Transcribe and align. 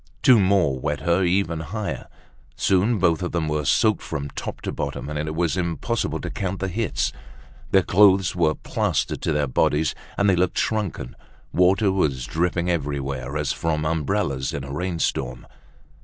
Two 0.23 0.39
more 0.39 0.79
wet 0.79 1.01
her 1.01 1.23
even 1.23 1.59
higher. 1.59 2.07
Soon 2.55 2.97
both 2.97 3.21
of 3.21 3.33
them 3.33 3.47
were 3.47 3.65
soaked 3.65 4.01
from 4.01 4.31
top 4.31 4.59
to 4.61 4.71
bottom 4.71 5.07
and 5.11 5.19
it 5.19 5.35
was 5.35 5.55
impossible 5.55 6.19
to 6.21 6.31
count 6.31 6.59
the 6.59 6.69
hits. 6.69 7.13
Their 7.69 7.83
clothes 7.83 8.35
were 8.35 8.55
plastered 8.55 9.21
to 9.21 9.31
their 9.31 9.45
bodies 9.45 9.93
and 10.17 10.27
they 10.27 10.35
looked 10.35 10.57
shrunken. 10.57 11.15
Water 11.53 11.91
was 11.91 12.25
dripping 12.25 12.67
everywhere 12.67 13.37
as 13.37 13.53
from 13.53 13.85
umbrellas 13.85 14.53
in 14.55 14.63
a 14.63 14.73
rainstorm. 14.73 15.45